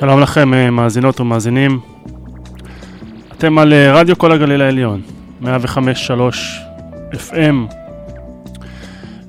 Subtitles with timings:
[0.00, 1.80] שלום לכם אה, מאזינות ומאזינים.
[3.32, 5.02] אתם על אה, רדיו כל הגליל העליון,
[5.42, 5.46] 105.3
[7.12, 7.74] FM.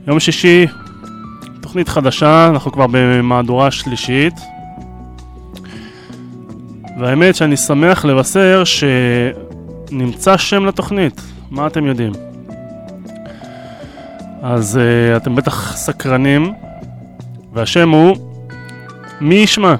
[0.07, 0.65] יום שישי,
[1.61, 4.33] תוכנית חדשה, אנחנו כבר במהדורה שלישית.
[6.99, 12.11] והאמת שאני שמח לבשר שנמצא שם לתוכנית, מה אתם יודעים?
[14.41, 16.53] אז uh, אתם בטח סקרנים,
[17.53, 18.17] והשם הוא
[19.21, 19.75] מי ישמע.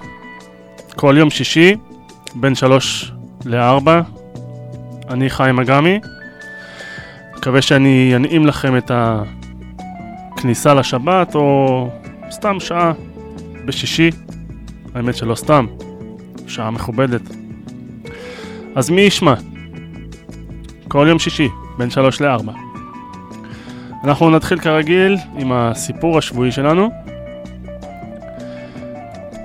[1.02, 1.76] כל יום שישי,
[2.36, 3.12] בין שלוש
[3.46, 4.02] לארבע,
[5.10, 6.00] אני חיים אגמי.
[7.38, 11.90] מקווה שאני אנעים לכם את הכניסה לשבת, או
[12.32, 12.92] סתם שעה
[13.66, 14.10] בשישי.
[14.96, 15.66] האמת שלא סתם,
[16.48, 17.22] שעה מכובדת.
[18.76, 19.34] אז מי ישמע?
[20.88, 22.54] כל יום שישי, בין שלוש לארבע.
[24.04, 26.90] אנחנו נתחיל כרגיל עם הסיפור השבועי שלנו.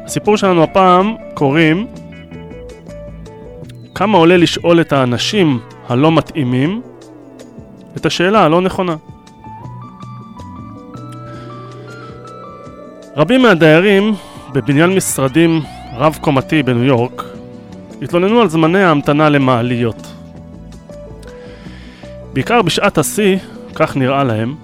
[0.05, 1.87] הסיפור שלנו הפעם קוראים
[3.95, 6.83] כמה עולה לשאול את האנשים הלא מתאימים
[7.97, 8.97] את השאלה הלא נכונה.
[13.17, 14.15] רבים מהדיירים
[14.53, 15.61] בבניין משרדים
[15.97, 17.23] רב-קומתי בניו יורק
[18.03, 20.13] התלוננו על זמני ההמתנה למעליות.
[22.33, 23.37] בעיקר בשעת השיא,
[23.75, 24.55] כך נראה להם,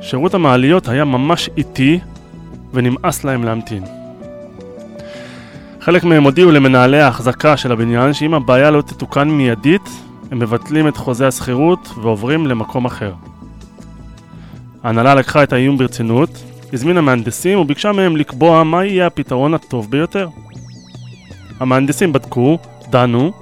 [0.00, 1.98] שירות המעליות היה ממש איטי
[2.72, 4.01] ונמאס להם להמתין.
[5.84, 9.88] חלק מהם הודיעו למנהלי ההחזקה של הבניין שאם הבעיה לא תתוקן מיידית,
[10.30, 13.12] הם מבטלים את חוזה השכירות ועוברים למקום אחר.
[14.82, 16.30] ההנהלה לקחה את האיום ברצינות,
[16.72, 20.28] הזמינה מהנדסים וביקשה מהם לקבוע מה יהיה הפתרון הטוב ביותר.
[21.60, 22.58] המהנדסים בדקו,
[22.90, 23.32] דנו,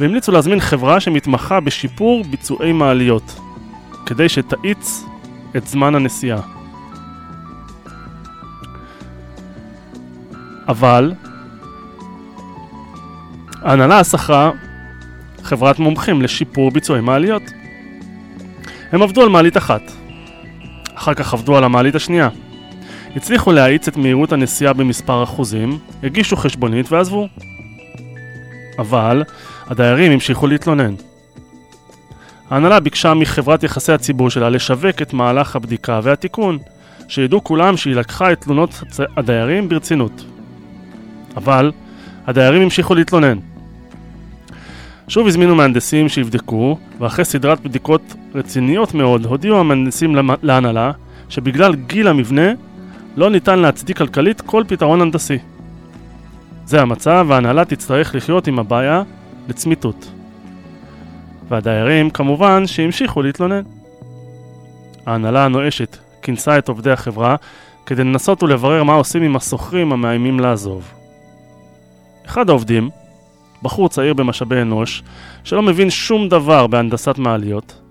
[0.00, 3.40] והמליצו להזמין חברה שמתמחה בשיפור ביצועי מעליות,
[4.06, 5.04] כדי שתאיץ
[5.56, 6.40] את זמן הנסיעה.
[10.68, 11.12] אבל
[13.62, 14.50] ההנהלה שכרה
[15.42, 17.42] חברת מומחים לשיפור ביצועי מעליות.
[18.92, 19.82] הם עבדו על מעלית אחת,
[20.94, 22.28] אחר כך עבדו על המעלית השנייה.
[23.16, 27.28] הצליחו להאיץ את מהירות הנסיעה במספר אחוזים, הגישו חשבונית ועזבו.
[28.78, 29.22] אבל
[29.66, 30.94] הדיירים המשיכו להתלונן.
[32.50, 36.58] ההנהלה ביקשה מחברת יחסי הציבור שלה לשווק את מהלך הבדיקה והתיקון,
[37.08, 38.82] שידעו כולם שהיא לקחה את תלונות
[39.16, 40.24] הדיירים ברצינות.
[41.36, 41.72] אבל
[42.26, 43.38] הדיירים המשיכו להתלונן.
[45.08, 50.92] שוב הזמינו מהנדסים שיבדקו, ואחרי סדרת בדיקות רציניות מאוד, הודיעו המהנדסים להנהלה
[51.28, 52.52] שבגלל גיל המבנה
[53.16, 55.38] לא ניתן להצדיק כלכלית כל פתרון הנדסי.
[56.66, 59.02] זה המצב וההנהלה תצטרך לחיות עם הבעיה
[59.48, 60.10] לצמיתות.
[61.48, 63.62] והדיירים כמובן שהמשיכו להתלונן.
[65.06, 67.36] ההנהלה הנואשת כינסה את עובדי החברה
[67.86, 70.95] כדי לנסות ולברר מה עושים עם השוכרים המאיימים לעזוב.
[72.26, 72.90] אחד העובדים,
[73.62, 75.02] בחור צעיר במשאבי אנוש,
[75.44, 77.82] שלא מבין שום דבר בהנדסת מעליות,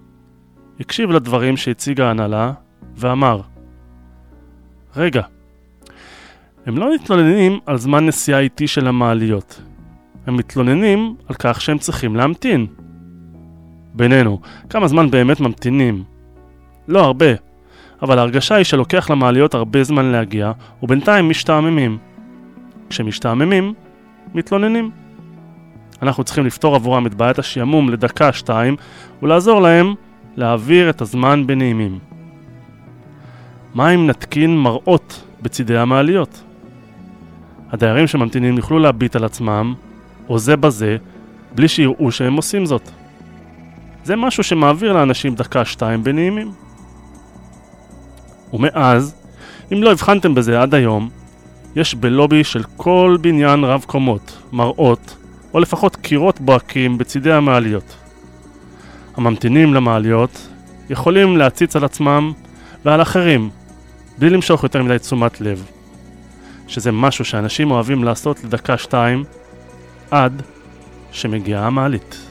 [0.80, 2.52] הקשיב לדברים שהציגה ההנהלה
[2.96, 3.42] ואמר
[4.96, 5.22] רגע,
[6.66, 9.62] הם לא מתלוננים על זמן נסיעה איטי של המעליות,
[10.28, 12.68] הם מתלוננים על כך שהם צריכים להמתין.
[13.94, 16.04] בינינו, כמה זמן באמת ממתינים?
[16.88, 17.26] לא הרבה,
[18.02, 20.52] אבל ההרגשה היא שלוקח למעליות הרבה זמן להגיע,
[20.84, 21.98] ובינתיים משתעממים.
[22.90, 23.74] כשמשתעממים,
[24.34, 24.92] מתלוננים.
[26.02, 28.76] אנחנו צריכים לפתור עבורם את בעיית השעמום לדקה-שתיים
[29.24, 29.94] ולעזור להם
[30.36, 32.00] להעביר את הזמן בנעימים.
[33.74, 36.44] מה אם נתקין מראות בצידי המעליות?
[37.72, 39.74] הדיירים שממתינים יוכלו להביט על עצמם,
[40.30, 40.98] או זה בזה,
[41.56, 42.90] בלי שיראו שהם עושים זאת.
[44.04, 46.52] זה משהו שמעביר לאנשים דקה-שתיים בנעימים.
[48.54, 49.16] ומאז,
[49.74, 51.10] אם לא הבחנתם בזה עד היום,
[51.76, 55.18] יש בלובי של כל בניין רב קומות, מראות,
[55.54, 57.96] או לפחות קירות בוהקים בצידי המעליות.
[59.18, 60.48] הממתינים למעליות
[60.90, 62.34] יכולים להציץ על עצמם
[62.86, 63.50] ועל אחרים,
[64.18, 65.66] בלי למשוך יותר מדי תשומת לב,
[66.68, 69.24] שזה משהו שאנשים אוהבים לעשות לדקה-שתיים,
[70.12, 70.42] עד
[71.12, 72.25] שמגיעה המעלית.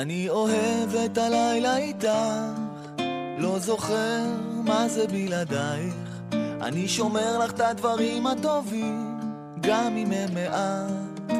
[0.00, 2.08] אני אוהב את הלילה איתך,
[3.38, 4.22] לא זוכר
[4.64, 5.94] מה זה בלעדייך.
[6.60, 9.18] אני שומר לך את הדברים הטובים,
[9.60, 11.32] גם אם הם מעט,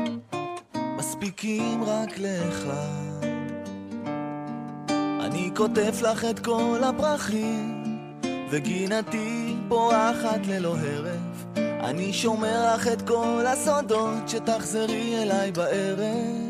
[0.99, 3.27] מספיקים רק לאחד.
[5.21, 7.85] אני כותב לך את כל הפרחים,
[8.51, 11.57] וגינתי פורחת ללא הרף.
[11.57, 16.50] אני שומר לך את כל הסודות, שתחזרי אליי בערב.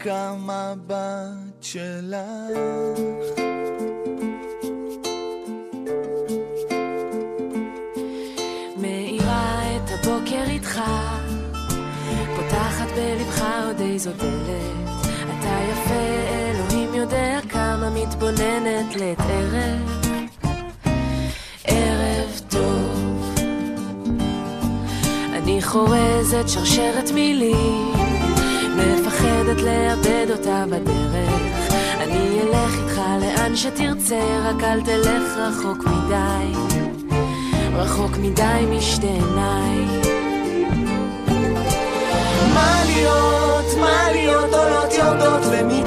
[0.00, 2.16] רק המבט שלך.
[8.76, 10.80] מאירה את הבוקר איתך,
[12.36, 14.90] פותחת בלבך עוד איזו דלת.
[15.24, 20.06] אתה יפה, אלוהים יודע כמה מתבוננת לעת ערב.
[21.64, 23.34] ערב טוב.
[25.32, 27.99] אני חורזת שרשרת מילים,
[28.80, 31.74] מפחדת לאבד אותה בדרך.
[32.00, 36.76] אני אלך איתך לאן שתרצה, רק אל תלך רחוק מדי.
[37.74, 39.86] רחוק מדי משתי עיניי.
[42.54, 45.79] מעליות, מעליות עולות יורדות ומתרסקות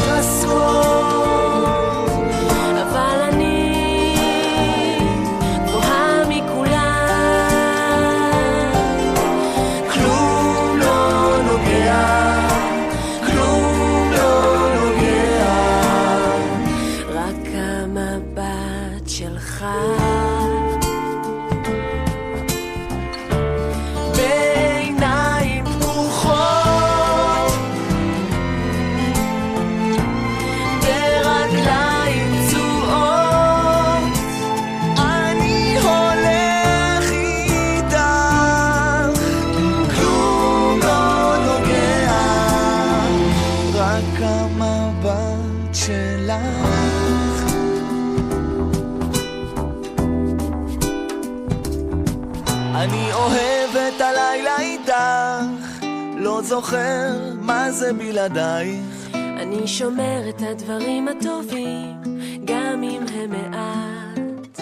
[57.84, 59.10] זה בלעדייך.
[59.14, 62.02] אני שומר את הדברים הטובים,
[62.46, 64.60] גם אם הם מעט.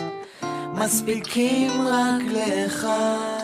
[0.73, 3.41] מספיקים רק לאחד.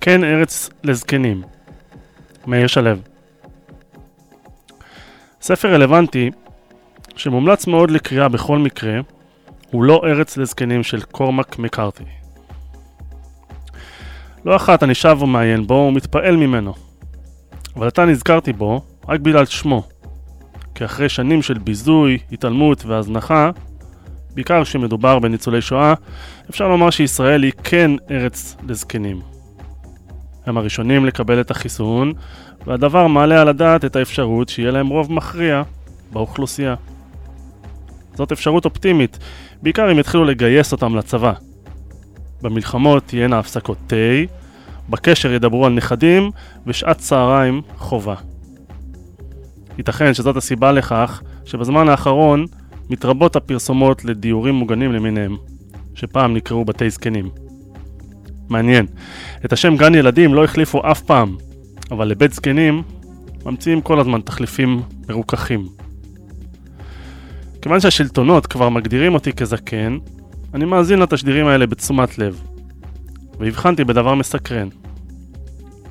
[0.00, 1.42] כן ארץ לזקנים,
[2.46, 3.13] מאיר שלו.
[5.46, 6.30] ספר רלוונטי
[7.16, 9.00] שמומלץ מאוד לקריאה בכל מקרה
[9.70, 12.04] הוא לא ארץ לזקנים של קורמק מקארתי.
[14.44, 16.74] לא אחת אני שב ומעיין בו ומתפעל ממנו,
[17.76, 19.82] אבל עתה נזכרתי בו רק בגלל שמו,
[20.74, 23.50] כי אחרי שנים של ביזוי, התעלמות והזנחה,
[24.34, 25.94] בעיקר כשמדובר בניצולי שואה,
[26.50, 29.33] אפשר לומר שישראל היא כן ארץ לזקנים.
[30.46, 32.12] הם הראשונים לקבל את החיסון,
[32.66, 35.62] והדבר מעלה על הדעת את האפשרות שיהיה להם רוב מכריע
[36.12, 36.74] באוכלוסייה.
[38.14, 39.18] זאת אפשרות אופטימית,
[39.62, 41.32] בעיקר אם יתחילו לגייס אותם לצבא.
[42.42, 43.96] במלחמות תהיינה הפסקות תה,
[44.88, 46.30] בקשר ידברו על נכדים,
[46.66, 48.14] ושעת צהריים חובה.
[49.78, 52.44] ייתכן שזאת הסיבה לכך שבזמן האחרון
[52.90, 55.36] מתרבות הפרסומות לדיורים מוגנים למיניהם,
[55.94, 57.43] שפעם נקראו בתי זקנים.
[58.48, 58.86] מעניין,
[59.44, 61.36] את השם גן ילדים לא החליפו אף פעם,
[61.90, 62.82] אבל לבית זקנים
[63.46, 65.68] ממציאים כל הזמן תחליפים מרוככים.
[67.62, 69.98] כיוון שהשלטונות כבר מגדירים אותי כזקן,
[70.54, 72.42] אני מאזין לתשדירים האלה בתשומת לב,
[73.38, 74.68] והבחנתי בדבר מסקרן.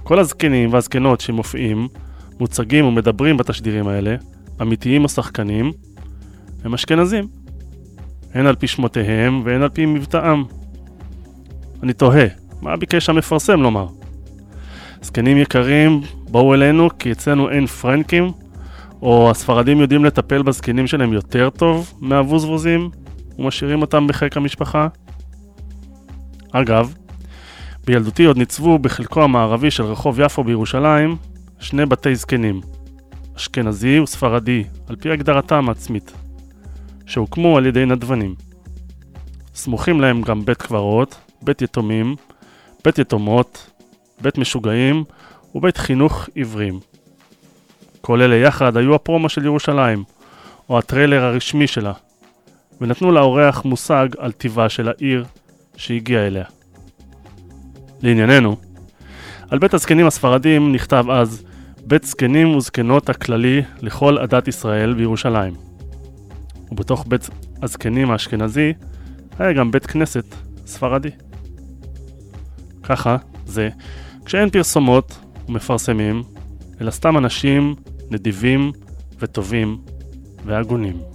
[0.04, 1.88] כל הזקנים והזקנות שמופיעים,
[2.40, 4.16] מוצגים ומדברים בתשדירים האלה,
[4.62, 5.72] אמיתיים או שחקנים,
[6.64, 7.28] הם אשכנזים.
[8.34, 10.44] הן על פי שמותיהם והן על פי מבטאם.
[11.84, 12.26] אני תוהה,
[12.63, 13.88] מה ביקש המפרסם לומר?
[15.01, 18.32] זקנים יקרים, בואו אלינו כי אצלנו אין פרנקים?
[19.01, 22.89] או הספרדים יודעים לטפל בזקנים שלהם יותר טוב מהבוזבוזים
[23.39, 24.88] ומשאירים אותם בחיק המשפחה?
[26.51, 26.93] אגב,
[27.86, 31.15] בילדותי עוד ניצבו בחלקו המערבי של רחוב יפו בירושלים
[31.60, 32.62] שני בתי זקנים,
[33.38, 36.13] אשכנזי וספרדי, על פי הגדרתם העצמית,
[37.05, 38.36] שהוקמו על ידי נדבנים.
[39.55, 42.15] סמוכים להם גם בית קברות, בית יתומים,
[42.86, 43.72] בית יתומות,
[44.22, 45.04] בית משוגעים
[45.56, 46.80] ובית חינוך עיוורים.
[48.02, 50.04] כל אלה יחד היו הפרומו של ירושלים,
[50.70, 51.94] או הטריילר הרשמי שלה,
[52.82, 55.25] ונתנו לאורח מושג על טיבה של העיר
[55.78, 56.46] שהגיע אליה.
[58.02, 58.58] לענייננו,
[59.50, 61.44] על בית הזקנים הספרדים נכתב אז
[61.86, 65.54] בית זקנים וזקנות הכללי לכל עדת ישראל בירושלים.
[66.72, 67.30] ובתוך בית
[67.62, 68.74] הזקנים האשכנזי
[69.40, 70.25] היה גם בית כנסת
[70.66, 71.10] ספרדי.
[72.84, 73.70] ככה זה
[74.25, 76.24] כשאין פרסומות ומפרסמים,
[76.82, 77.75] אלא סתם אנשים
[78.12, 78.72] נדיבים
[79.20, 79.78] וטובים
[80.46, 81.12] והגונים.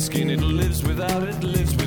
[0.00, 0.30] skin.
[0.30, 1.81] It lives without it, lives without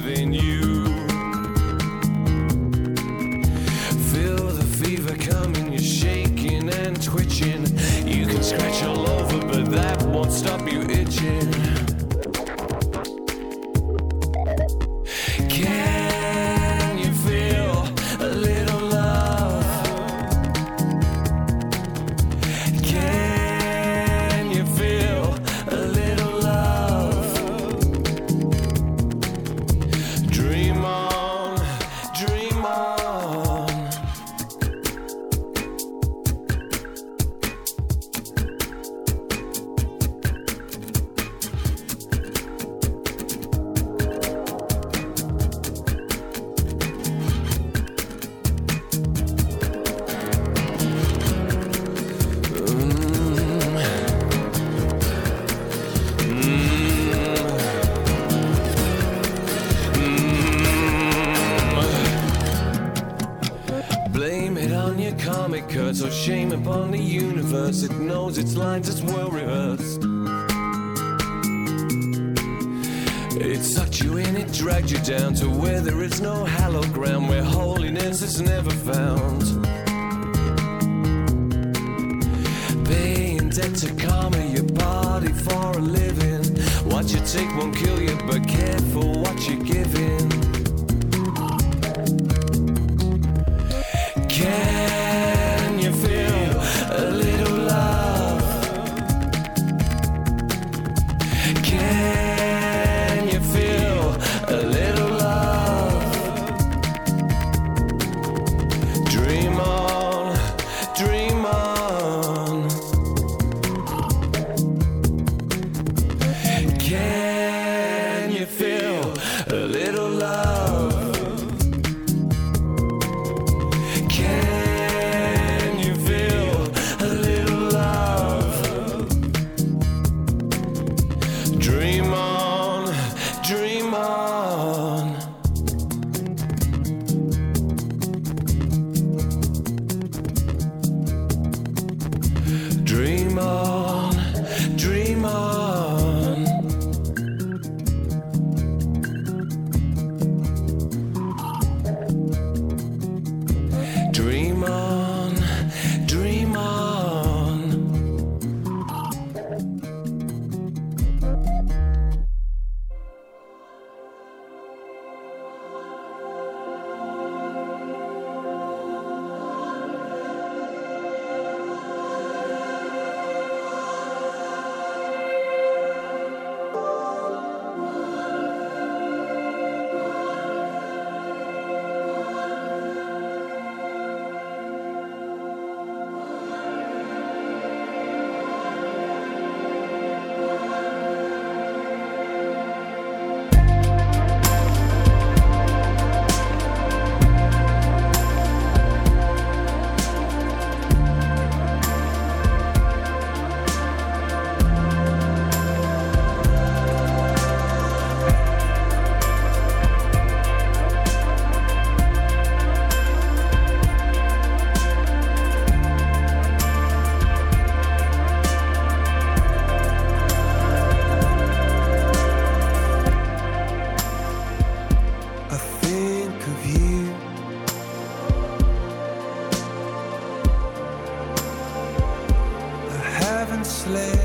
[233.86, 234.25] slave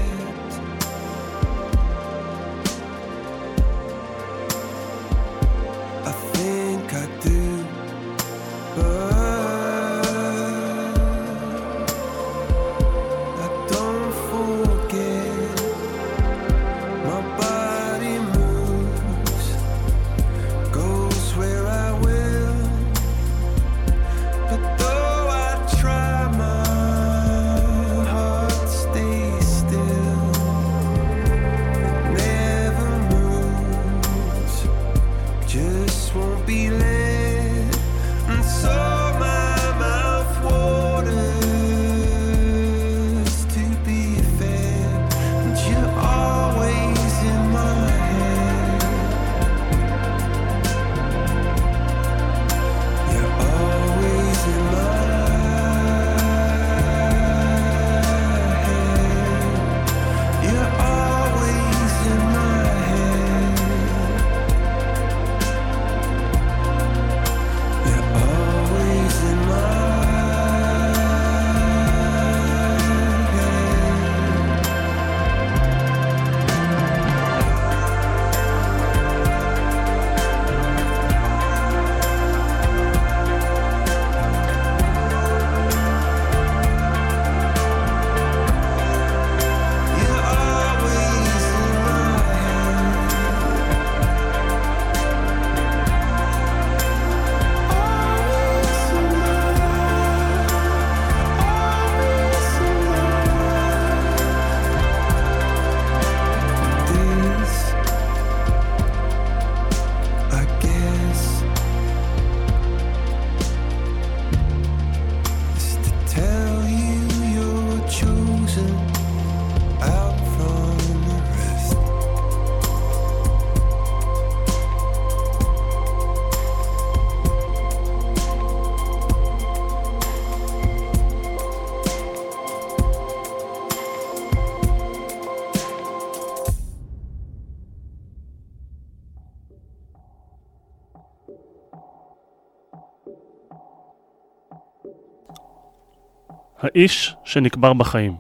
[146.75, 148.17] האיש שנקבר בחיים.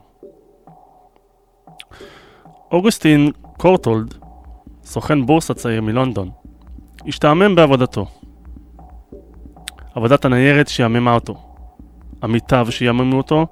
[2.72, 4.14] אוגוסטין קורטולד,
[4.84, 6.30] סוכן בורסה צעיר מלונדון,
[7.06, 8.06] השתעמם בעבודתו.
[9.94, 11.34] עבודת הניירת שיעממה אותו.
[12.22, 13.46] עמיתיו שיעממו אותו,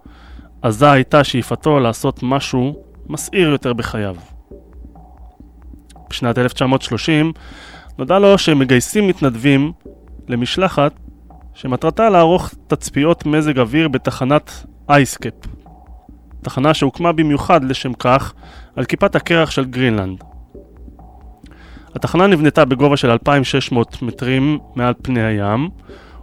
[0.63, 4.17] עזה הייתה שאיפתו לעשות משהו מסעיר יותר בחייו.
[6.11, 7.33] בשנת 1930
[7.99, 9.73] נודע לו שהם מגייסים מתנדבים
[10.29, 10.93] למשלחת
[11.55, 15.35] שמטרתה לערוך תצפיות מזג אוויר בתחנת אייסקאפ,
[16.43, 18.35] תחנה שהוקמה במיוחד לשם כך
[18.77, 20.25] על כיפת הקרח של גרינלנד.
[21.95, 25.69] התחנה נבנתה בגובה של 2,600 מטרים מעל פני הים,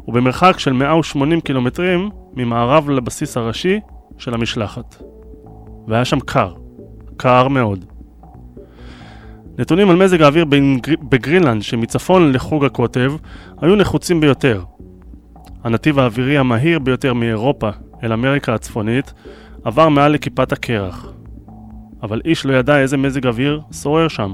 [0.07, 3.79] ובמרחק של 180 קילומטרים ממערב לבסיס הראשי
[4.17, 4.95] של המשלחת.
[5.87, 6.53] והיה שם קר,
[7.17, 7.85] קר מאוד.
[9.57, 10.45] נתונים על מזג האוויר
[11.09, 13.13] בגרינלנד שמצפון לחוג הקוטב
[13.61, 14.63] היו נחוצים ביותר.
[15.63, 17.69] הנתיב האווירי המהיר ביותר מאירופה
[18.05, 19.13] אל אמריקה הצפונית
[19.63, 21.13] עבר מעל לכיפת הקרח.
[22.03, 24.33] אבל איש לא ידע איזה מזג אוויר שורר שם,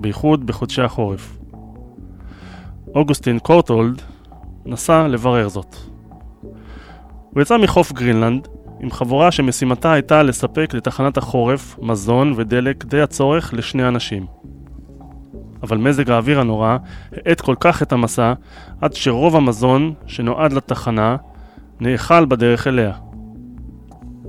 [0.00, 1.38] בייחוד בחודשי החורף.
[2.94, 4.02] אוגוסטין קורטולד
[4.66, 5.76] נסע לברר זאת.
[7.30, 8.48] הוא יצא מחוף גרינלנד
[8.80, 14.26] עם חבורה שמשימתה הייתה לספק לתחנת החורף מזון ודלק די הצורך לשני אנשים.
[15.62, 16.76] אבל מזג האוויר הנורא
[17.12, 18.32] האט כל כך את המסע
[18.80, 21.16] עד שרוב המזון שנועד לתחנה
[21.80, 22.92] נאכל בדרך אליה.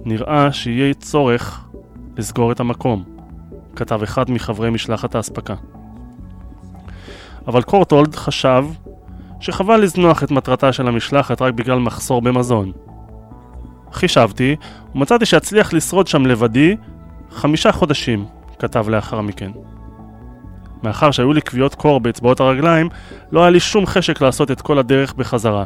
[0.06, 1.68] נראה שיהיה צורך
[2.18, 3.04] לסגור את המקום,
[3.76, 5.56] כתב אחד מחברי משלחת האספקה.
[7.48, 8.66] אבל קורטולד חשב
[9.40, 12.72] שחבל לזנוח את מטרתה של המשלחת רק בגלל מחסור במזון.
[13.92, 14.56] חישבתי,
[14.96, 16.76] ומצאתי שאצליח לשרוד שם לבדי
[17.32, 18.26] חמישה חודשים,
[18.60, 19.52] כתב לאחר מכן.
[20.84, 22.90] מאחר שהיו לי כוויות קור באצבעות הרגליים,
[23.32, 25.66] לא היה לי שום חשק לעשות את כל הדרך בחזרה.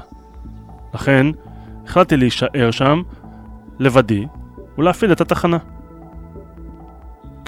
[0.94, 1.28] לכן,
[1.92, 3.02] החלטתי להישאר שם,
[3.80, 4.26] לבדי,
[4.78, 5.58] ולהפעיל את התחנה.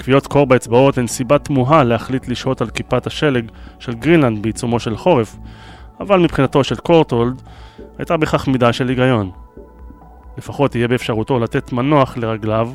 [0.00, 4.96] כוויות קור באצבעות הן סיבה תמוהה להחליט לשהות על כיפת השלג של גרינלנד בעיצומו של
[4.96, 5.36] חורף,
[6.00, 7.42] אבל מבחינתו של קורטולד
[7.98, 9.30] הייתה בכך מידה של היגיון.
[10.38, 12.70] לפחות יהיה באפשרותו לתת מנוח לרגליו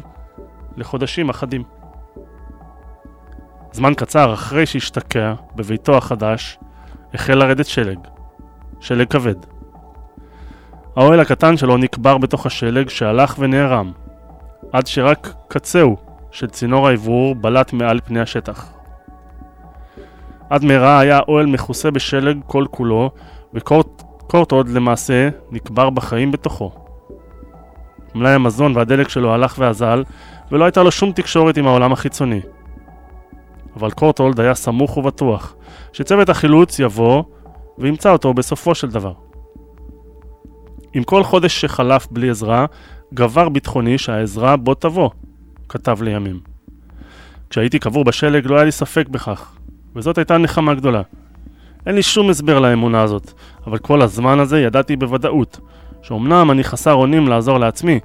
[0.77, 1.63] לחודשים אחדים.
[3.71, 6.59] זמן קצר אחרי שהשתקע בביתו החדש,
[7.13, 7.99] החל לרדת שלג.
[8.79, 9.58] שלג כבד.
[10.95, 13.91] האוהל הקטן שלו נקבר בתוך השלג שהלך ונערם,
[14.71, 15.97] עד שרק קצהו
[16.31, 18.73] של צינור האוורור בלט מעל פני השטח.
[20.49, 23.11] עד מהרה היה האוהל מכוסה בשלג כל כולו,
[23.53, 26.71] וקורטוד למעשה נקבר בחיים בתוכו.
[28.15, 30.03] מלאי המזון והדלק שלו הלך ואזל,
[30.51, 32.41] ולא הייתה לו שום תקשורת עם העולם החיצוני.
[33.75, 35.55] אבל קורטולד היה סמוך ובטוח
[35.93, 37.23] שצוות החילוץ יבוא
[37.77, 39.28] וימצא אותו בסופו של דבר.
[40.93, 42.65] עם כל חודש שחלף בלי עזרה,
[43.13, 45.09] גבר ביטחוני שהעזרה בוא תבוא,
[45.69, 46.39] כתב לימים.
[47.49, 49.57] כשהייתי קבור בשלג לא היה לי ספק בכך,
[49.95, 51.01] וזאת הייתה נחמה גדולה.
[51.85, 53.31] אין לי שום הסבר לאמונה הזאת,
[53.67, 55.59] אבל כל הזמן הזה ידעתי בוודאות
[56.01, 57.99] שאומנם אני חסר אונים לעזור לעצמי,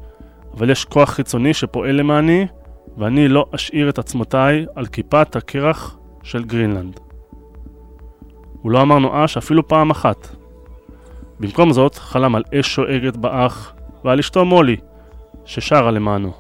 [0.57, 2.47] אבל יש כוח חיצוני שפועל למעני,
[2.99, 7.01] ואני לא אשאיר את עצמותיי על כיפת הקרח של גרינלנד.
[8.63, 10.37] הוא לא אמר נואש אפילו פעם אחת.
[11.41, 13.73] במקום זאת, חלם על אש שואגת באח
[14.05, 14.77] ועל אשתו מולי,
[15.45, 16.33] ששרה למענו.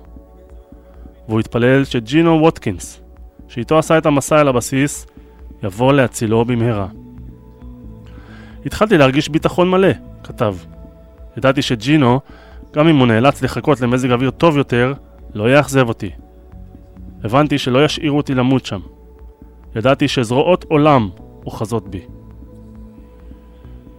[1.29, 3.03] והוא התפלל שג'ינו ווטקינס,
[3.49, 5.07] שאיתו עשה את המסע אל הבסיס,
[5.63, 6.87] יבוא להצילו במהרה.
[8.67, 9.89] התחלתי להרגיש ביטחון מלא,
[10.25, 10.57] כתב.
[11.37, 12.21] ידעתי שג'ינו,
[12.73, 14.95] גם אם הוא נאלץ לחכות למזג אוויר טוב יותר,
[15.35, 16.11] לא יאכזב אותי.
[17.25, 18.81] הבנתי שלא ישאירו אותי למות שם.
[19.77, 21.09] ידעתי שזרועות עולם
[21.47, 22.01] אוחזות בי.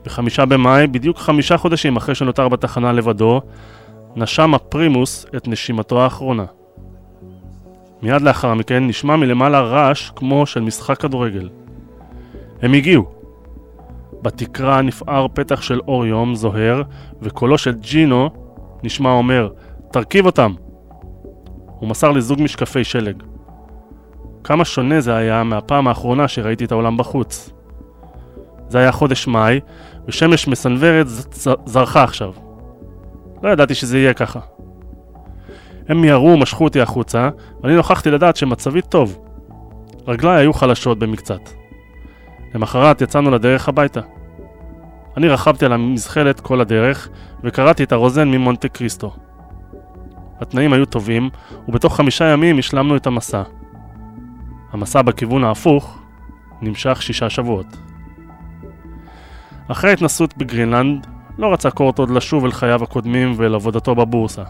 [0.06, 3.42] בחמישה במאי, בדיוק חמישה חודשים אחרי שנותר בתחנה לבדו,
[4.16, 6.46] נשם הפרימוס את נשימתו האחרונה.
[8.02, 11.50] מיד לאחר מכן נשמע מלמעלה רעש כמו של משחק כדורגל.
[12.62, 13.06] הם הגיעו.
[14.22, 16.82] בתקרה נפער פתח של אור יום זוהר,
[17.22, 18.30] וקולו של ג'ינו
[18.84, 19.50] נשמע אומר,
[19.92, 20.54] תרכיב אותם!
[21.66, 23.24] הוא מסר לי זוג משקפי שלג.
[24.44, 27.52] כמה שונה זה היה מהפעם האחרונה שראיתי את העולם בחוץ.
[28.70, 29.60] זה היה חודש מאי,
[30.08, 31.08] ושמש מסנוורת
[31.66, 32.34] זרחה עכשיו.
[33.44, 34.40] לא ידעתי שזה יהיה ככה.
[35.90, 37.30] הם מיהרו ומשכו אותי החוצה,
[37.64, 39.20] ואני נוכחתי לדעת שמצבי טוב.
[40.08, 41.50] רגליי היו חלשות במקצת.
[42.56, 44.02] למחרת יצאנו לדרך הביתה.
[45.18, 47.10] אני רכבתי על המזחלת כל הדרך,
[47.44, 49.16] וקראתי את הרוזן ממונטה קריסטו.
[50.42, 51.30] התנאים היו טובים,
[51.68, 53.44] ובתוך חמישה ימים השלמנו את המסע.
[54.72, 56.00] המסע בכיוון ההפוך
[56.62, 57.78] נמשך שישה שבועות.
[59.68, 64.44] אחרי ההתנסות בגרינלנד, לא רצה קורט עוד לשוב אל חייו הקודמים ואל עבודתו בבורסה.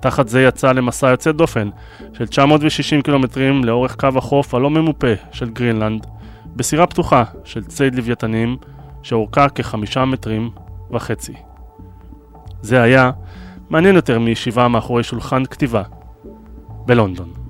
[0.00, 1.68] תחת זה יצא למסע יוצא דופן
[2.12, 6.06] של 960 קילומטרים לאורך קו החוף הלא ממופה של גרינלנד,
[6.56, 8.56] בסירה פתוחה של ציד לוויתנים
[9.02, 10.50] שאורכה כחמישה מטרים
[10.90, 11.34] וחצי.
[12.62, 13.10] זה היה
[13.70, 15.82] מעניין יותר מישיבה מאחורי שולחן כתיבה
[16.86, 17.41] בלונדון.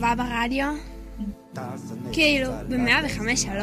[0.00, 0.72] טובה ברדיו?
[2.12, 3.60] כאילו, ב-105.3?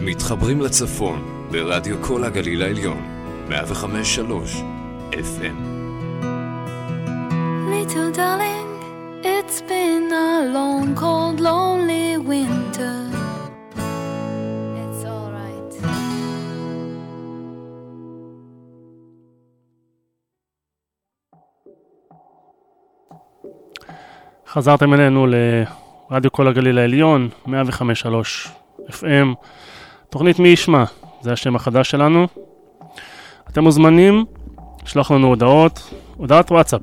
[0.00, 3.02] מתחברים לצפון ברדיו כל הגליל העליון,
[3.48, 3.52] 105.3
[5.12, 5.56] FM.
[7.72, 8.70] Little darling,
[9.24, 13.11] it's been a long, cold, lonely winter.
[24.52, 25.26] חזרתם אלינו
[26.10, 27.50] לרדיו כל הגליל העליון, 105.3
[28.90, 29.34] FM.
[30.10, 30.84] תוכנית מי ישמע,
[31.20, 32.26] זה השם החדש שלנו.
[33.50, 34.24] אתם מוזמנים
[34.84, 36.80] לשלוח לנו הודעות, הודעת וואטסאפ,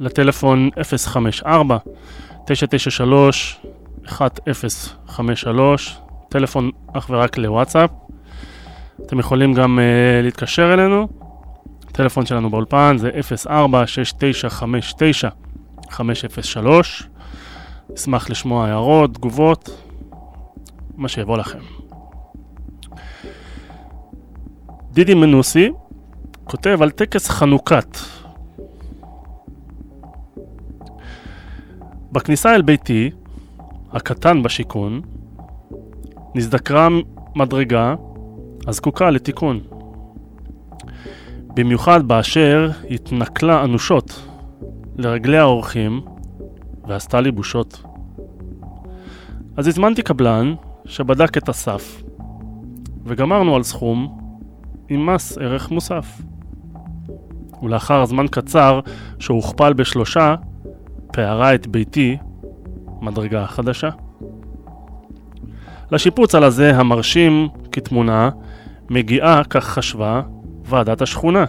[0.00, 0.70] לטלפון
[1.06, 1.78] 054
[2.46, 3.60] 993
[4.48, 5.98] 1053,
[6.28, 7.90] טלפון אך ורק לוואטסאפ.
[9.06, 11.08] אתם יכולים גם uh, להתקשר אלינו,
[11.88, 13.10] הטלפון שלנו באולפן זה
[13.46, 15.28] 04 6959
[15.90, 17.08] 503.
[17.94, 19.70] אשמח לשמוע הערות, תגובות,
[20.96, 21.58] מה שיבוא לכם.
[24.92, 25.70] דידי מנוסי
[26.44, 27.96] כותב על טקס חנוכת.
[32.12, 33.10] בכניסה אל ביתי,
[33.92, 35.00] הקטן בשיכון,
[36.34, 36.88] נזדקרה
[37.34, 37.94] מדרגה
[38.66, 39.60] הזקוקה לתיקון.
[41.54, 44.29] במיוחד באשר התנכלה אנושות
[45.00, 46.00] לרגלי האורחים
[46.88, 47.82] ועשתה לי בושות.
[49.56, 52.02] אז הזמנתי קבלן שבדק את הסף
[53.04, 54.18] וגמרנו על סכום
[54.88, 56.22] עם מס ערך מוסף.
[57.62, 58.80] ולאחר זמן קצר
[59.18, 60.34] שהוכפל בשלושה,
[61.12, 62.16] פערה את ביתי
[63.00, 63.90] מדרגה חדשה.
[65.90, 68.30] לשיפוץ על הזה המרשים כתמונה
[68.90, 70.22] מגיעה, כך חשבה,
[70.64, 71.44] ועדת השכונה.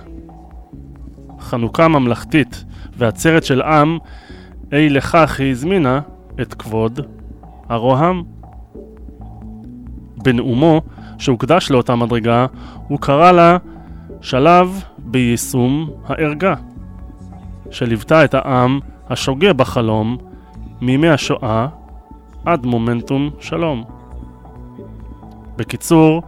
[1.40, 2.66] חנוכה ממלכתית
[3.02, 3.98] ועצרת של עם,
[4.74, 6.00] אי לכך היא הזמינה
[6.42, 7.00] את כבוד
[7.70, 8.24] הרוהם.
[10.18, 10.82] בנאומו,
[11.18, 12.46] שהוקדש לאותה מדרגה,
[12.88, 13.58] הוא קרא לה
[14.22, 16.56] שלב ביישום הערגה,
[17.72, 20.18] שליוותה את העם השוגה בחלום
[20.82, 21.68] מימי השואה
[22.46, 23.84] עד מומנטום שלום.
[25.58, 26.22] בקיצור,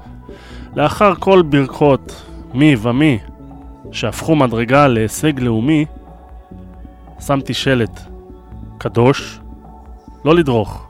[0.76, 3.18] לאחר כל ברכות מי ומי
[3.92, 5.86] שהפכו מדרגה להישג לאומי,
[7.28, 8.00] שמתי שלט
[8.78, 9.40] קדוש,
[10.26, 10.90] לא לדרוך,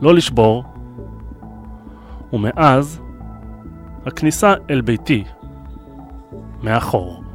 [0.00, 0.64] לא לשבור,
[2.32, 3.00] ומאז
[4.06, 5.24] הכניסה אל ביתי
[6.62, 7.25] מאחור.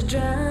[0.00, 0.47] to drown.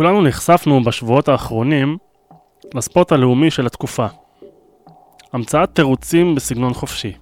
[0.00, 1.96] כולנו נחשפנו בשבועות האחרונים
[2.74, 4.06] לספורט הלאומי של התקופה.
[5.32, 7.12] המצאת תירוצים בסגנון חופשי.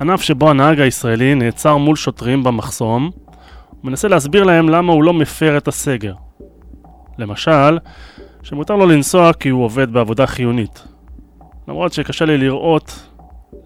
[0.00, 3.10] ענף שבו הנהג הישראלי נעצר מול שוטרים במחסום
[3.84, 6.14] ומנסה להסביר להם למה הוא לא מפר את הסגר.
[7.18, 7.78] למשל,
[8.42, 10.84] שמותר לו לנסוע כי הוא עובד בעבודה חיונית.
[11.68, 13.08] למרות שקשה לי לראות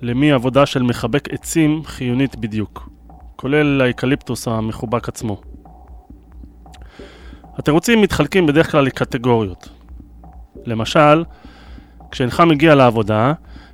[0.02, 2.88] למי עבודה של מחבק עצים חיונית בדיוק,
[3.36, 5.53] כולל האקליפטוס המחובק עצמו.
[7.58, 9.68] התירוצים מתחלקים בדרך כלל לקטגוריות.
[10.66, 11.24] למשל,
[12.10, 13.32] כשאינך מגיע לעבודה,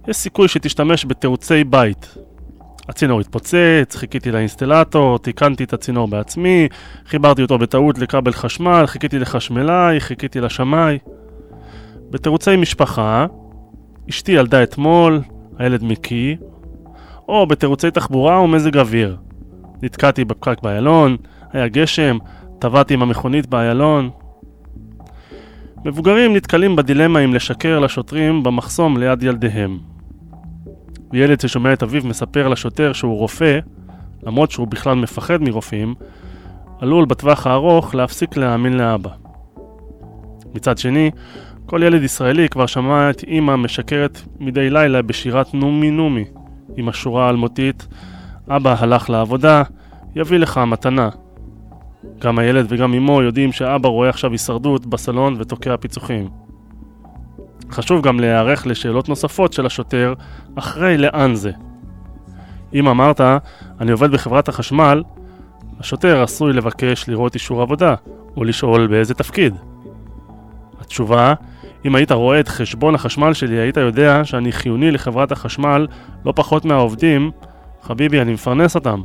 [0.08, 2.14] יש סיכוי שתשתמש בתירוצי בית.
[2.88, 6.68] הצינור התפוצץ, חיכיתי לאינסטלטור, תיקנתי את הצינור בעצמי,
[7.06, 10.98] חיברתי אותו בטעות לכבל חשמל, חיכיתי לחשמלאי, חיכיתי לשמאי.
[12.10, 13.26] בתירוצי משפחה,
[14.10, 15.20] אשתי ילדה אתמול,
[15.58, 16.36] הילד מקיא,
[17.28, 19.16] או בתירוצי תחבורה ומזג אוויר.
[19.82, 21.16] נתקעתי בפקק באיילון,
[21.52, 22.18] היה גשם,
[22.60, 24.10] טבעתי עם המכונית באיילון.
[25.84, 29.78] מבוגרים נתקלים בדילמה אם לשקר לשוטרים במחסום ליד ילדיהם.
[31.12, 33.58] ילד ששומע את אביו מספר לשוטר שהוא רופא,
[34.22, 35.94] למרות שהוא בכלל מפחד מרופאים,
[36.80, 39.10] עלול בטווח הארוך להפסיק להאמין לאבא.
[40.54, 41.10] מצד שני,
[41.66, 46.24] כל ילד ישראלי כבר שמע את אימא משקרת מדי לילה בשירת נומי נומי,
[46.76, 47.86] עם השורה האלמותית
[48.48, 49.62] אבא הלך לעבודה,
[50.16, 51.08] יביא לך מתנה.
[52.20, 56.28] גם הילד וגם אמו יודעים שאבא רואה עכשיו הישרדות בסלון ותוקע פיצוחים.
[57.70, 60.14] חשוב גם להיערך לשאלות נוספות של השוטר
[60.54, 61.52] אחרי לאן זה.
[62.74, 63.20] אם אמרת,
[63.80, 65.02] אני עובד בחברת החשמל,
[65.80, 67.94] השוטר עשוי לבקש לראות אישור עבודה,
[68.36, 69.54] או לשאול באיזה תפקיד.
[70.80, 71.34] התשובה,
[71.84, 75.86] אם היית רואה את חשבון החשמל שלי, היית יודע שאני חיוני לחברת החשמל
[76.24, 77.30] לא פחות מהעובדים,
[77.82, 79.02] חביבי, אני מפרנס אותם.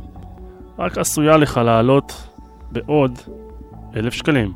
[0.78, 2.25] רק עשויה לך לעלות
[2.72, 3.18] בעוד
[3.96, 4.52] אלף שקלים.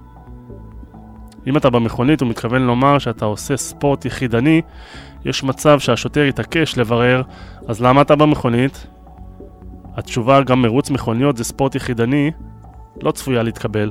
[1.46, 4.62] אם אתה במכונית ומתכוון לומר שאתה עושה ספורט יחידני,
[5.24, 7.22] יש מצב שהשוטר יתעקש לברר,
[7.68, 8.86] אז למה אתה במכונית?
[9.96, 12.30] התשובה, גם מרוץ מכוניות זה ספורט יחידני,
[13.02, 13.90] לא צפויה להתקבל.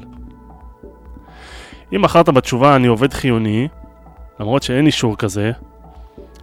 [1.93, 3.67] אם בחרת בתשובה אני עובד חיוני,
[4.39, 5.51] למרות שאין אישור כזה,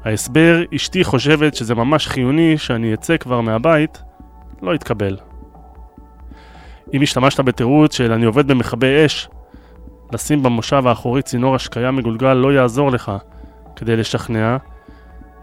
[0.04, 4.02] ההסבר אשתי חושבת שזה ממש חיוני שאני אצא כבר מהבית,
[4.62, 5.16] לא יתקבל.
[6.94, 9.28] אם השתמשת בתירוץ של אני עובד במכבי אש,
[10.12, 13.12] לשים במושב האחורי צינור השקיה מגולגל לא יעזור לך
[13.76, 14.56] כדי לשכנע,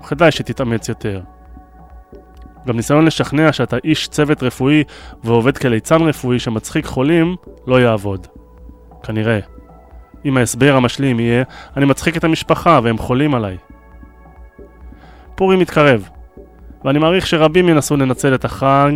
[0.02, 1.22] וכדאי שתתאמץ יותר.
[2.68, 4.84] גם ניסיון לשכנע שאתה איש צוות רפואי
[5.24, 7.36] ועובד כליצן רפואי שמצחיק חולים,
[7.68, 8.28] לא יעבוד.
[9.04, 9.40] כנראה.
[10.26, 11.44] אם ההסבר המשלים יהיה,
[11.78, 13.58] אני מצחיק את המשפחה והם חולים עליי.
[15.36, 16.10] פורים מתקרב,
[16.86, 18.92] ואני מעריך שרבים ינסו לנצל את החג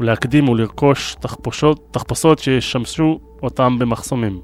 [0.00, 4.40] ולהקדים ולרכוש תחפושות, תחפושות שישמשו אותם במחסומים.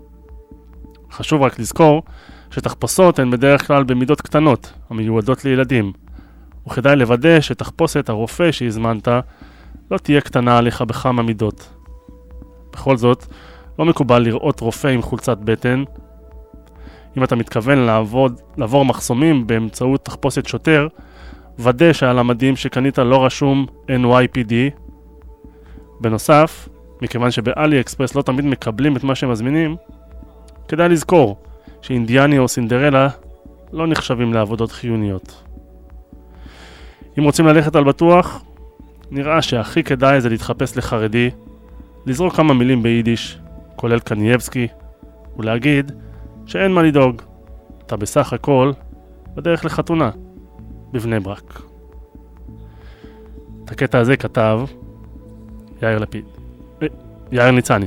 [1.13, 2.03] חשוב רק לזכור
[2.51, 5.93] שתחפושות הן בדרך כלל במידות קטנות, המיועדות לילדים,
[6.67, 9.09] וכדאי לוודא שתחפושת הרופא שהזמנת
[9.91, 11.69] לא תהיה קטנה עליך בכמה מידות.
[12.73, 13.27] בכל זאת,
[13.79, 15.85] לא מקובל לראות רופא עם חולצת בטן.
[17.17, 20.89] אם אתה מתכוון לעבוד, לעבור מחסומים באמצעות תחפושת שוטר,
[21.59, 24.86] ודא שעל המדים שקנית לא רשום NYPD.
[26.01, 26.69] בנוסף,
[27.03, 29.77] מכיוון שבאלי אקספרס לא תמיד מקבלים את מה שהם מזמינים,
[30.69, 31.37] כדאי לזכור
[31.83, 33.09] שאינדיאני או סינדרלה
[33.73, 35.43] לא נחשבים לעבודות חיוניות.
[37.19, 38.45] אם רוצים ללכת על בטוח,
[39.11, 41.31] נראה שהכי כדאי זה להתחפש לחרדי,
[42.07, 43.39] לזרוק כמה מילים ביידיש,
[43.77, 44.69] כולל קנייבסקי,
[45.39, 45.93] ולהגיד
[46.47, 47.23] שאין מה לדאוג,
[47.87, 48.73] אתה בסך הכל
[49.35, 50.11] בדרך לחתונה,
[50.93, 51.63] בבני ברק.
[53.65, 54.61] את הקטע הזה כתב
[55.84, 56.26] יאיר לפיד,
[56.82, 56.88] אה,
[57.32, 57.86] יאיר ניצני.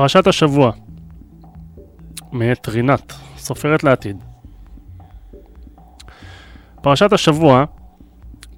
[0.00, 0.72] פרשת השבוע
[2.32, 4.16] מאת רינת, סופרת לעתיד.
[6.82, 7.64] פרשת השבוע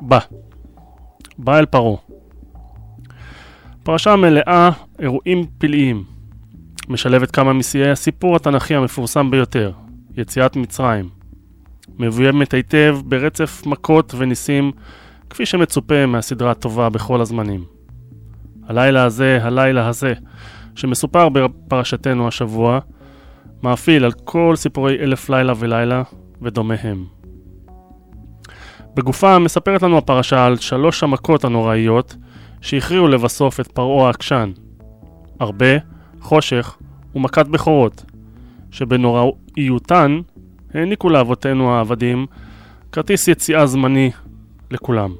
[0.00, 0.18] בא,
[1.38, 1.96] בא אל פרעה.
[3.82, 6.04] פרשה מלאה אירועים פלאיים,
[6.88, 9.72] משלבת כמה משיאי הסיפור התנ"כי המפורסם ביותר,
[10.16, 11.08] יציאת מצרים.
[11.98, 14.72] מבוימת היטב ברצף מכות וניסים,
[15.30, 17.64] כפי שמצופה מהסדרה הטובה בכל הזמנים.
[18.68, 20.14] הלילה הזה, הלילה הזה,
[20.74, 22.78] שמסופר בפרשתנו השבוע,
[23.62, 26.02] מאפיל על כל סיפורי אלף לילה ולילה
[26.42, 27.04] ודומיהם.
[28.94, 32.16] בגופה מספרת לנו הפרשה על שלוש המכות הנוראיות
[32.60, 34.52] שהכריעו לבסוף את פרעה העקשן.
[35.40, 35.66] הרבה,
[36.20, 36.76] חושך
[37.14, 38.04] ומכת בכורות,
[38.70, 40.20] שבנוראיותן
[40.74, 42.26] העניקו לאבותינו העבדים
[42.92, 44.10] כרטיס יציאה זמני
[44.70, 45.14] לכולם.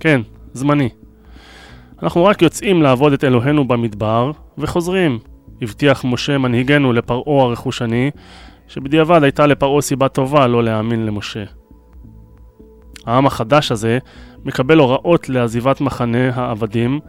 [0.00, 0.20] כן,
[0.52, 0.88] זמני.
[2.02, 5.18] אנחנו רק יוצאים לעבוד את אלוהינו במדבר, וחוזרים.
[5.62, 8.10] הבטיח משה מנהיגנו לפרעה הרכושני,
[8.68, 11.44] שבדיעבד הייתה לפרעה סיבה טובה לא להאמין למשה.
[13.06, 13.98] העם החדש הזה
[14.44, 17.00] מקבל הוראות לעזיבת מחנה העבדים,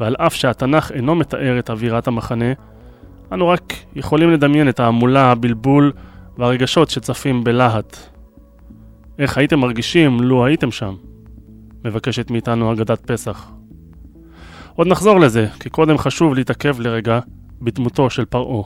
[0.00, 2.52] ועל אף שהתנ"ך אינו מתאר את אווירת המחנה,
[3.32, 5.92] אנו רק יכולים לדמיין את ההמולה, הבלבול
[6.38, 7.96] והרגשות שצפים בלהט.
[9.18, 10.94] איך הייתם מרגישים לו הייתם שם?
[11.84, 13.50] מבקשת מאיתנו אגדת פסח.
[14.76, 17.20] עוד נחזור לזה, כי קודם חשוב להתעכב לרגע
[17.62, 18.62] בדמותו של פרעה.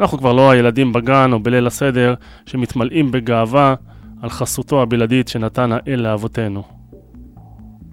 [0.00, 2.14] אנחנו כבר לא הילדים בגן או בליל הסדר
[2.46, 3.74] שמתמלאים בגאווה
[4.22, 6.62] על חסותו הבלעדית שנתן האל לאבותינו.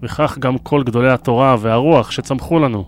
[0.01, 2.85] וכך גם כל גדולי התורה והרוח שצמחו לנו.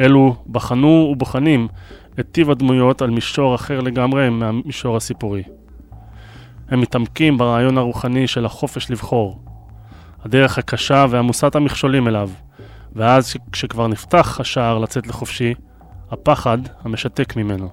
[0.00, 1.68] אלו בחנו ובוחנים
[2.20, 5.42] את טיב הדמויות על מישור אחר לגמרי מהמישור הסיפורי.
[6.68, 9.40] הם מתעמקים ברעיון הרוחני של החופש לבחור,
[10.24, 12.30] הדרך הקשה ועמוסת המכשולים אליו,
[12.92, 15.54] ואז כשכבר נפתח השער לצאת לחופשי,
[16.10, 17.68] הפחד המשתק ממנו.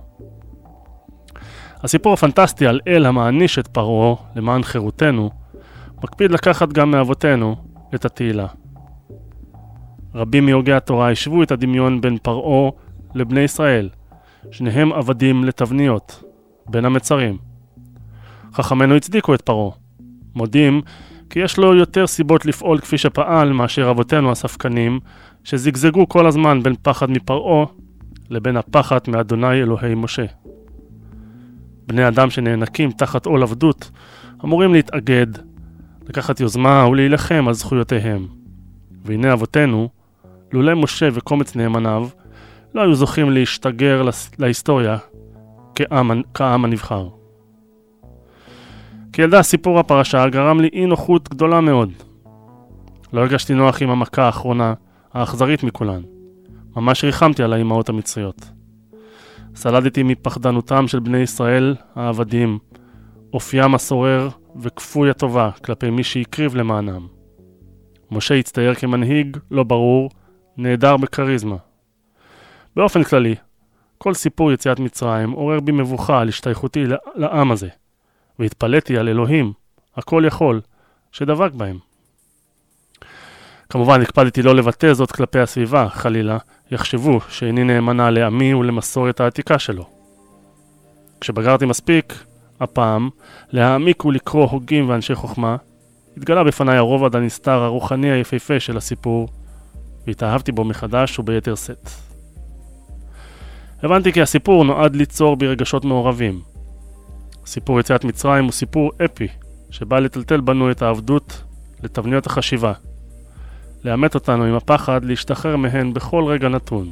[1.84, 5.30] הסיפור הפנטסטי על אל המעניש את פרעה למען חירותנו,
[6.04, 7.56] מקפיד לקחת גם מאבותינו
[7.96, 8.48] את התהילה.
[10.16, 12.72] רבים מהוגי התורה השוו את הדמיון בין פרעה
[13.16, 13.89] לבני ישראל,
[14.52, 16.24] שניהם עבדים לתבניות,
[16.70, 17.38] בין המצרים.
[18.54, 19.72] חכמינו הצדיקו את פרעה,
[20.36, 20.82] מודים
[21.30, 24.99] כי יש לו יותר סיבות לפעול כפי שפעל מאשר אבותינו הספקנים,
[25.43, 27.65] שזגזגו כל הזמן בין פחד מפרעה
[28.30, 30.26] לבין הפחד מאדוני אלוהי משה.
[31.88, 33.91] בני אדם שנאנקים תחת עול עבדות
[34.43, 35.28] אמורים להתאגד,
[36.09, 38.28] לקחת יוזמה ולהילחם על זכויותיהם.
[39.05, 39.89] והנה אבותינו,
[40.51, 42.07] לולא משה וקומץ נאמניו,
[42.76, 44.09] לא היו זוכים להשתגר
[44.39, 44.97] להיסטוריה
[45.76, 47.07] כעם, כעם הנבחר.
[49.16, 51.91] כילדה סיפור הפרשה גרם לי אי נוחות גדולה מאוד.
[53.13, 54.74] לא הרגשתי נוח עם המכה האחרונה,
[55.13, 56.01] האכזרית מכולן.
[56.76, 58.51] ממש ריחמתי על האימהות המצריות.
[59.55, 62.59] סלדתי מפחדנותם של בני ישראל העבדים,
[63.34, 67.07] אופיים הסורר וכפוי הטובה כלפי מי שהקריב למענם.
[68.11, 70.09] משה הצטייר כמנהיג לא ברור,
[70.57, 71.57] נעדר בכריזמה.
[72.76, 73.36] באופן כללי,
[73.97, 76.84] כל סיפור יציאת מצרים עורר בי מבוכה על השתייכותי
[77.16, 77.70] לעם הזה,
[78.40, 79.54] והתפלאתי על אלוהים,
[79.96, 80.62] הכל יכול,
[81.12, 81.78] שדבק בהם.
[83.70, 86.38] כמובן הקפדתי לא לבטא זאת כלפי הסביבה, חלילה,
[86.72, 89.90] יחשבו שאיני נאמנה לעמי ולמסורת העתיקה שלו.
[91.22, 92.24] כשבגרתי מספיק,
[92.60, 93.10] הפעם,
[93.52, 95.56] להעמיק ולקרוא הוגים ואנשי חוכמה,
[96.18, 99.28] התגלה בפניי הרובד הנסתר הרוחני היפהפה של הסיפור,
[100.08, 101.90] והתאהבתי בו מחדש וביתר שאת.
[103.84, 106.55] הבנתי כי הסיפור נועד ליצור בי רגשות מעורבים.
[107.46, 109.28] סיפור יציאת מצרים הוא סיפור אפי,
[109.70, 111.43] שבא לטלטל בנו את העבדות
[111.84, 112.74] לתבניות החשיבה,
[113.84, 116.91] לאמת אותנו עם הפחד להשתחרר מהן בכל רגע נתון.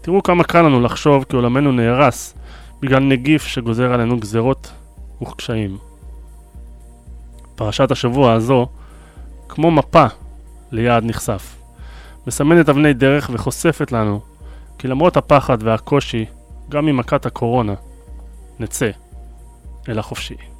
[0.00, 2.34] תראו כמה קל לנו לחשוב כי עולמנו נהרס
[2.80, 4.72] בגלל נגיף שגוזר עלינו גזרות
[5.22, 5.78] וקשיים.
[7.54, 8.66] פרשת השבוע הזו,
[9.48, 10.06] כמו מפה
[10.72, 11.56] ליעד נחשף,
[12.26, 14.20] מסמנת אבני דרך וחושפת לנו
[14.78, 16.24] כי למרות הפחד והקושי,
[16.68, 17.74] גם ממכת הקורונה,
[18.60, 18.90] נצא
[19.90, 20.59] אל החופשי.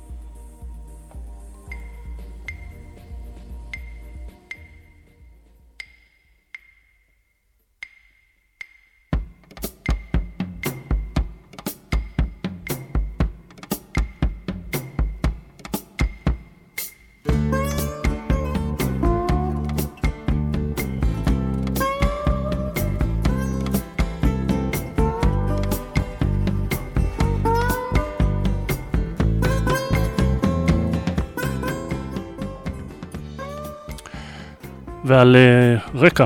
[35.20, 36.24] ועל uh, רקע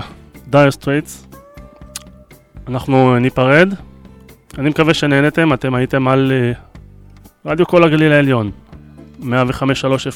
[0.49, 1.26] Dire Straits
[2.68, 3.74] אנחנו ניפרד.
[4.59, 6.59] אני מקווה שנהנתם, אתם הייתם על uh,
[7.47, 8.51] רדיו כל הגליל העליון,
[9.20, 9.26] 105.3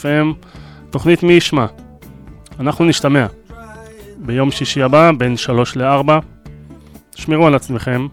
[0.03, 0.47] FM,
[0.91, 1.67] תוכנית מי ישמע.
[2.61, 3.27] אנחנו נשתמע
[4.17, 6.11] ביום שישי הבא בין 3 ל-4.
[7.17, 8.07] שמרו על עצמכם,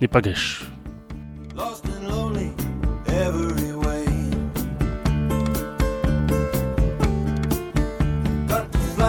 [0.00, 0.64] ניפגש.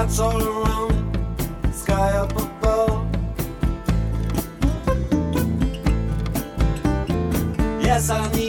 [0.09, 3.05] clouds all around sky up above.
[7.81, 8.48] Yes, I need.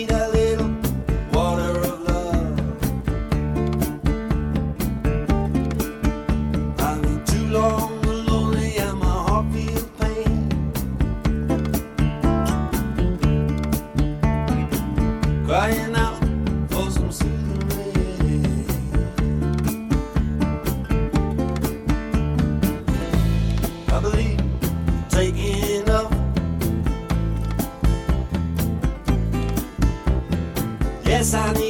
[24.01, 24.40] I believe
[25.11, 26.11] taking up.
[31.05, 31.70] Yes, I need